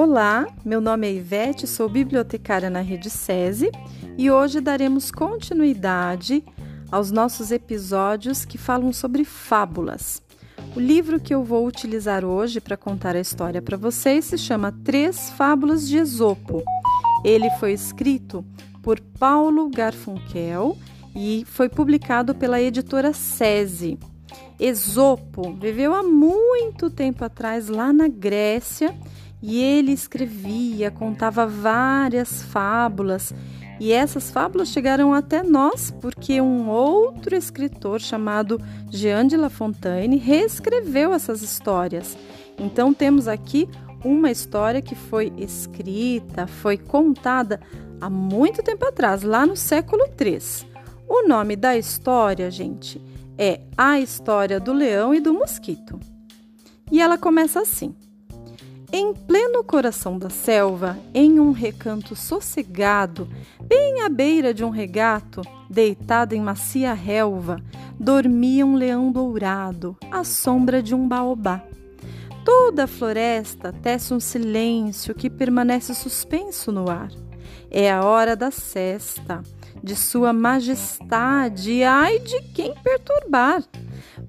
Olá, 0.00 0.46
meu 0.64 0.80
nome 0.80 1.08
é 1.08 1.12
Ivete, 1.12 1.66
sou 1.66 1.88
bibliotecária 1.88 2.70
na 2.70 2.80
Rede 2.80 3.10
SESI 3.10 3.68
e 4.16 4.30
hoje 4.30 4.60
daremos 4.60 5.10
continuidade 5.10 6.44
aos 6.88 7.10
nossos 7.10 7.50
episódios 7.50 8.44
que 8.44 8.56
falam 8.56 8.92
sobre 8.92 9.24
fábulas. 9.24 10.22
O 10.76 10.78
livro 10.78 11.18
que 11.18 11.34
eu 11.34 11.42
vou 11.42 11.66
utilizar 11.66 12.24
hoje 12.24 12.60
para 12.60 12.76
contar 12.76 13.16
a 13.16 13.20
história 13.20 13.60
para 13.60 13.76
vocês 13.76 14.26
se 14.26 14.38
chama 14.38 14.70
Três 14.84 15.30
Fábulas 15.30 15.88
de 15.88 15.98
Esopo. 15.98 16.62
Ele 17.24 17.50
foi 17.58 17.72
escrito 17.72 18.44
por 18.84 19.00
Paulo 19.00 19.68
Garfunkel 19.68 20.78
e 21.12 21.42
foi 21.44 21.68
publicado 21.68 22.36
pela 22.36 22.62
editora 22.62 23.12
SESI. 23.12 23.98
Esopo 24.60 25.54
viveu 25.54 25.92
há 25.92 26.04
muito 26.04 26.88
tempo 26.88 27.24
atrás 27.24 27.68
lá 27.68 27.92
na 27.92 28.06
Grécia 28.06 28.96
e 29.42 29.62
ele 29.62 29.92
escrevia, 29.92 30.90
contava 30.90 31.46
várias 31.46 32.42
fábulas. 32.42 33.32
E 33.80 33.92
essas 33.92 34.30
fábulas 34.30 34.68
chegaram 34.68 35.14
até 35.14 35.42
nós 35.42 35.90
porque 36.00 36.40
um 36.40 36.68
outro 36.68 37.36
escritor 37.36 38.00
chamado 38.00 38.60
Jean 38.90 39.26
de 39.26 39.36
La 39.36 39.48
Fontaine 39.48 40.16
reescreveu 40.16 41.12
essas 41.12 41.42
histórias. 41.42 42.18
Então 42.58 42.92
temos 42.92 43.28
aqui 43.28 43.68
uma 44.04 44.30
história 44.30 44.82
que 44.82 44.94
foi 44.94 45.32
escrita, 45.36 46.46
foi 46.46 46.76
contada 46.76 47.60
há 48.00 48.10
muito 48.10 48.62
tempo 48.62 48.84
atrás, 48.84 49.22
lá 49.22 49.46
no 49.46 49.56
século 49.56 50.04
III. 50.20 50.68
O 51.08 51.26
nome 51.26 51.56
da 51.56 51.76
história, 51.76 52.50
gente, 52.50 53.00
é 53.36 53.60
A 53.76 53.98
História 53.98 54.60
do 54.60 54.72
Leão 54.72 55.14
e 55.14 55.20
do 55.20 55.32
Mosquito. 55.32 55.98
E 56.90 57.00
ela 57.00 57.16
começa 57.16 57.60
assim. 57.60 57.94
Em 58.90 59.12
pleno 59.12 59.62
coração 59.62 60.18
da 60.18 60.30
selva, 60.30 60.98
em 61.12 61.38
um 61.38 61.52
recanto 61.52 62.16
sossegado, 62.16 63.28
bem 63.62 64.00
à 64.00 64.08
beira 64.08 64.54
de 64.54 64.64
um 64.64 64.70
regato, 64.70 65.42
deitado 65.68 66.34
em 66.34 66.40
macia 66.40 66.94
relva, 66.94 67.60
dormia 68.00 68.64
um 68.64 68.76
leão 68.76 69.12
dourado, 69.12 69.94
à 70.10 70.24
sombra 70.24 70.82
de 70.82 70.94
um 70.94 71.06
baobá. 71.06 71.62
Toda 72.46 72.84
a 72.84 72.86
floresta 72.86 73.74
tece 73.74 74.14
um 74.14 74.20
silêncio 74.20 75.14
que 75.14 75.28
permanece 75.28 75.94
suspenso 75.94 76.72
no 76.72 76.88
ar. 76.88 77.10
É 77.70 77.92
a 77.92 78.02
hora 78.02 78.34
da 78.34 78.50
cesta 78.50 79.42
de 79.82 79.94
Sua 79.94 80.32
Majestade, 80.32 81.84
ai 81.84 82.18
de 82.20 82.40
quem 82.54 82.72
perturbar, 82.82 83.62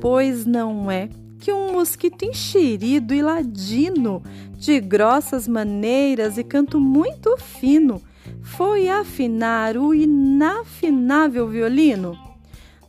pois 0.00 0.46
não 0.46 0.88
é 0.88 1.08
que 1.44 1.52
um 1.52 1.72
mosquito 1.72 2.24
enxerido 2.24 3.12
e 3.12 3.20
ladino, 3.20 4.22
de 4.56 4.80
grossas 4.80 5.46
maneiras 5.46 6.38
e 6.38 6.42
canto 6.42 6.80
muito 6.80 7.36
fino, 7.36 8.00
foi 8.40 8.88
afinar 8.88 9.76
o 9.76 9.92
inafinável 9.92 11.46
violino. 11.46 12.18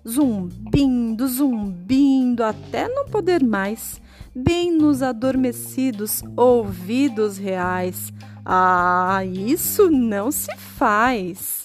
Zumbindo, 0.08 1.28
zumbindo, 1.28 2.46
até 2.46 2.88
não 2.88 3.10
poder 3.10 3.44
mais, 3.44 4.02
bem 4.34 4.72
nos 4.72 5.04
adormecidos 5.04 6.24
ouvidos 6.38 7.38
reais. 7.38 8.14
Ah, 8.46 9.20
isso 9.26 9.92
não 9.92 10.32
se 10.32 10.56
faz. 10.56 11.64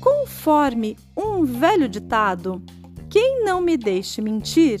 Conforme 0.00 0.96
um 1.14 1.44
velho 1.44 1.86
ditado, 1.86 2.62
quem 3.10 3.44
não 3.44 3.60
me 3.60 3.76
deixe 3.76 4.22
mentir, 4.22 4.80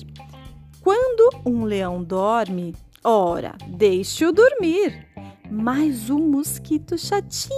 quando 0.86 1.30
um 1.44 1.64
leão 1.64 2.00
dorme, 2.00 2.72
ora, 3.02 3.56
deixe-o 3.66 4.30
dormir. 4.30 5.04
Mas 5.50 6.08
o 6.10 6.16
mosquito 6.16 6.96
chatinho 6.96 7.50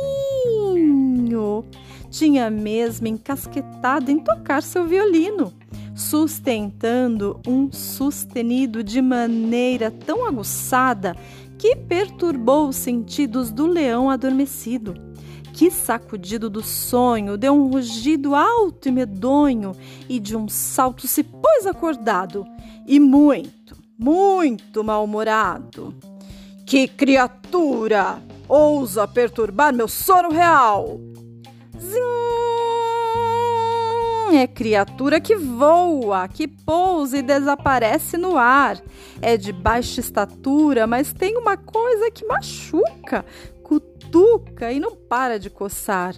tinha 2.09 2.49
mesmo 2.49 3.07
encasquetado 3.07 4.11
em 4.11 4.19
tocar 4.19 4.63
seu 4.63 4.87
violino, 4.87 5.53
sustentando 5.95 7.39
um 7.47 7.71
sustenido 7.71 8.83
de 8.83 9.03
maneira 9.03 9.91
tão 9.91 10.25
aguçada 10.25 11.15
que 11.59 11.77
perturbou 11.77 12.71
os 12.71 12.77
sentidos 12.77 13.51
do 13.51 13.67
leão 13.67 14.09
adormecido 14.09 14.95
que, 15.59 15.73
sacudido 15.73 16.49
do 16.49 16.63
sonho, 16.63 17.37
deu 17.37 17.53
um 17.53 17.67
rugido 17.67 18.33
alto 18.33 18.89
e 18.89 18.93
medonho 18.93 19.73
e 20.09 20.21
de 20.21 20.37
um 20.37 20.49
salto 20.49 21.09
se 21.09 21.25
pôs 21.25 21.67
acordado 21.67 22.47
e 22.87 23.01
muito, 23.01 23.77
muito 23.99 24.85
mal-humorado. 24.85 25.93
Que 26.65 26.87
criatura! 26.87 28.23
Ousa 28.47 29.09
perturbar 29.09 29.75
meu 29.75 29.89
sono 29.89 30.29
real! 30.31 31.01
Zim! 31.77 31.99
É 34.33 34.47
criatura 34.47 35.21
que 35.21 35.35
voa, 35.35 36.29
que 36.29 36.47
pousa 36.47 37.19
e 37.19 37.23
desaparece 37.23 38.17
no 38.17 38.37
ar. 38.37 38.81
É 39.21 39.37
de 39.37 39.53
baixa 39.53 39.99
estatura, 39.99 40.87
mas 40.87 41.13
tem 41.13 41.37
uma 41.37 41.57
coisa 41.57 42.13
que 42.13 42.25
machuca, 42.27 43.25
cutuca 44.09 44.73
e 44.73 44.81
não 44.81 44.97
para 44.97 45.39
de 45.39 45.51
coçar. 45.51 46.15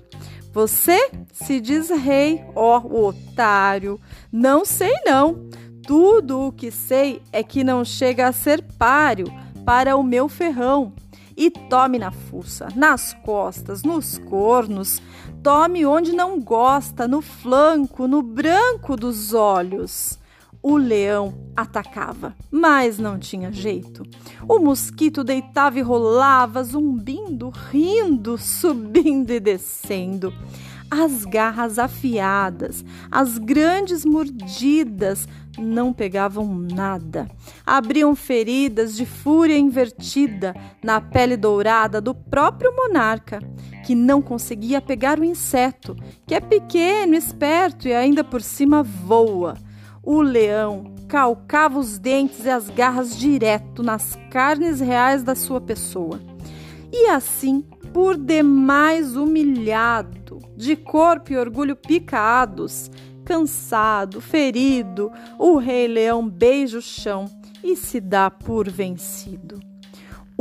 Você 0.52 1.10
se 1.32 1.60
diz 1.60 1.90
rei, 1.90 2.44
ó 2.54 2.78
otário. 2.78 4.00
Não 4.32 4.64
sei 4.64 4.92
não. 5.04 5.48
Tudo 5.86 6.40
o 6.46 6.52
que 6.52 6.70
sei 6.70 7.20
é 7.32 7.42
que 7.42 7.64
não 7.64 7.84
chega 7.84 8.28
a 8.28 8.32
ser 8.32 8.62
páreo 8.78 9.26
para 9.64 9.96
o 9.96 10.02
meu 10.02 10.28
ferrão. 10.28 10.92
E 11.36 11.50
tome 11.50 11.98
na 11.98 12.10
fuça, 12.10 12.68
nas 12.76 13.14
costas, 13.24 13.82
nos 13.82 14.18
cornos, 14.18 15.00
tome 15.42 15.86
onde 15.86 16.12
não 16.12 16.38
gosta, 16.38 17.08
no 17.08 17.22
flanco, 17.22 18.06
no 18.06 18.22
branco 18.22 18.94
dos 18.94 19.32
olhos. 19.32 20.18
O 20.62 20.76
leão 20.76 21.32
atacava, 21.56 22.36
mas 22.50 22.98
não 22.98 23.18
tinha 23.18 23.50
jeito. 23.50 24.02
O 24.46 24.58
mosquito 24.58 25.24
deitava 25.24 25.78
e 25.78 25.82
rolava, 25.82 26.62
zumbindo, 26.62 27.48
rindo, 27.48 28.36
subindo 28.38 29.30
e 29.30 29.40
descendo. 29.40 30.34
As 30.90 31.24
garras 31.24 31.78
afiadas, 31.78 32.84
as 33.10 33.38
grandes 33.38 34.04
mordidas 34.04 35.26
não 35.58 35.94
pegavam 35.94 36.46
nada. 36.54 37.30
Abriam 37.64 38.14
feridas 38.14 38.94
de 38.94 39.06
fúria 39.06 39.56
invertida 39.56 40.54
na 40.84 41.00
pele 41.00 41.38
dourada 41.38 42.02
do 42.02 42.14
próprio 42.14 42.74
monarca, 42.76 43.40
que 43.86 43.94
não 43.94 44.20
conseguia 44.20 44.80
pegar 44.80 45.18
o 45.18 45.24
inseto, 45.24 45.96
que 46.26 46.34
é 46.34 46.40
pequeno, 46.40 47.14
esperto 47.14 47.88
e 47.88 47.94
ainda 47.94 48.22
por 48.22 48.42
cima 48.42 48.82
voa 48.82 49.54
o 50.02 50.20
leão 50.20 50.94
calcava 51.08 51.78
os 51.78 51.98
dentes 51.98 52.44
e 52.44 52.50
as 52.50 52.68
garras 52.68 53.16
direto 53.16 53.82
nas 53.82 54.18
carnes 54.30 54.80
reais 54.80 55.22
da 55.22 55.34
sua 55.34 55.60
pessoa. 55.60 56.20
E 56.92 57.08
assim, 57.08 57.64
por 57.92 58.16
demais 58.16 59.16
humilhado, 59.16 60.38
de 60.56 60.76
corpo 60.76 61.32
e 61.32 61.36
orgulho 61.36 61.76
picados, 61.76 62.90
cansado, 63.24 64.20
ferido, 64.20 65.10
o 65.38 65.56
rei 65.56 65.86
leão 65.86 66.28
beija 66.28 66.78
o 66.78 66.82
chão 66.82 67.26
e 67.62 67.76
se 67.76 68.00
dá 68.00 68.30
por 68.30 68.68
vencido. 68.68 69.69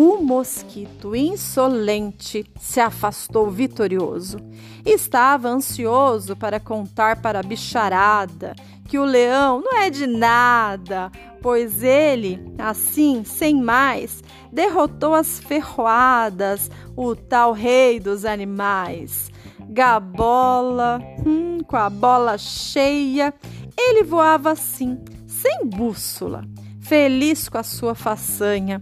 O 0.02 0.24
mosquito 0.24 1.14
insolente 1.14 2.50
se 2.58 2.80
afastou 2.80 3.52
vitorioso. 3.52 4.38
Estava 4.86 5.50
ansioso 5.50 6.38
para 6.38 6.58
contar 6.58 7.22
para 7.22 7.42
a 7.42 7.44
bicharada 7.44 8.56
que 8.88 8.98
o 8.98 9.04
leão 9.04 9.60
não 9.60 9.78
é 9.78 9.90
de 9.90 10.08
nada, 10.08 11.12
pois 11.42 11.84
ele, 11.84 12.42
assim, 12.58 13.26
sem 13.26 13.62
mais, 13.62 14.24
derrotou 14.54 15.14
as 15.14 15.38
ferroadas, 15.38 16.72
o 16.96 17.14
tal 17.14 17.52
rei 17.52 18.00
dos 18.00 18.24
animais. 18.24 19.30
Gabola, 19.68 21.02
hum, 21.28 21.58
com 21.68 21.76
a 21.76 21.90
bola 21.90 22.38
cheia, 22.38 23.34
ele 23.78 24.06
voava 24.06 24.52
assim, 24.52 24.98
sem 25.28 25.66
bússola, 25.66 26.46
feliz 26.80 27.50
com 27.50 27.58
a 27.58 27.64
sua 27.64 27.94
façanha 27.94 28.82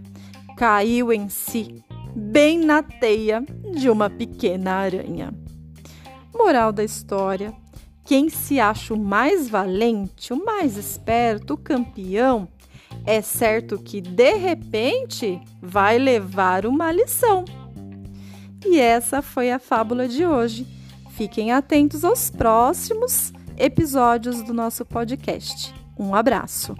caiu 0.58 1.12
em 1.12 1.28
si, 1.28 1.84
bem 2.16 2.58
na 2.58 2.82
teia 2.82 3.44
de 3.76 3.88
uma 3.88 4.10
pequena 4.10 4.72
aranha. 4.72 5.32
Moral 6.34 6.72
da 6.72 6.82
história: 6.82 7.54
quem 8.04 8.28
se 8.28 8.58
acha 8.58 8.92
o 8.92 8.98
mais 8.98 9.48
valente, 9.48 10.32
o 10.32 10.44
mais 10.44 10.76
esperto, 10.76 11.54
o 11.54 11.56
campeão, 11.56 12.48
é 13.06 13.22
certo 13.22 13.78
que 13.78 14.00
de 14.00 14.34
repente 14.34 15.40
vai 15.62 15.96
levar 15.96 16.66
uma 16.66 16.90
lição. 16.90 17.44
E 18.66 18.80
essa 18.80 19.22
foi 19.22 19.52
a 19.52 19.60
fábula 19.60 20.08
de 20.08 20.26
hoje. 20.26 20.66
Fiquem 21.12 21.52
atentos 21.52 22.04
aos 22.04 22.30
próximos 22.30 23.32
episódios 23.56 24.42
do 24.42 24.52
nosso 24.52 24.84
podcast. 24.84 25.72
Um 25.96 26.16
abraço. 26.16 26.74